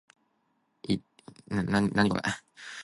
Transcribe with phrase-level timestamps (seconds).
[0.83, 1.03] 一對